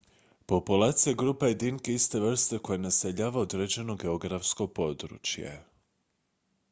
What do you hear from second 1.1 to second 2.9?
je grupa jedinki iste vrste koja